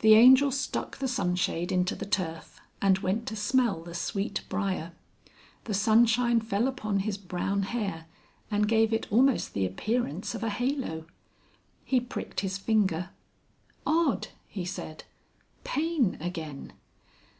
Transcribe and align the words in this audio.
The 0.00 0.14
Angel 0.14 0.50
stuck 0.50 0.98
the 0.98 1.06
sunshade 1.06 1.70
into 1.70 1.94
the 1.94 2.04
turf 2.06 2.60
and 2.82 2.98
went 2.98 3.24
to 3.28 3.36
smell 3.36 3.84
the 3.84 3.94
sweet 3.94 4.42
briar. 4.48 4.90
The 5.62 5.74
sunshine 5.74 6.40
fell 6.40 6.66
upon 6.66 6.98
his 6.98 7.16
brown 7.16 7.62
hair 7.62 8.06
and 8.50 8.66
gave 8.66 8.92
it 8.92 9.06
almost 9.12 9.54
the 9.54 9.64
appearance 9.64 10.34
of 10.34 10.42
a 10.42 10.50
halo. 10.50 11.06
He 11.84 12.00
pricked 12.00 12.40
his 12.40 12.58
finger. 12.58 13.10
"Odd!" 13.86 14.26
he 14.48 14.64
said. 14.64 15.04
"Pain 15.62 16.18
again." 16.20 16.72